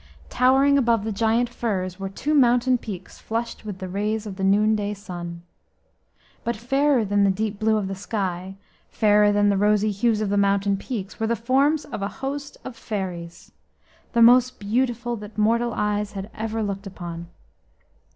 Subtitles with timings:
[0.29, 4.43] Towering above the giant firs were two mountain peaks flushed with the rays of the
[4.43, 5.43] noonday sun.
[6.43, 8.55] But fairer than the deep blue of the sky,
[8.89, 12.57] fairer than the rosy hues of the mountain peaks, were the forms of a host
[12.65, 13.51] of fairies,
[14.13, 17.27] the most beautiful that mortal eyes had ever looked upon.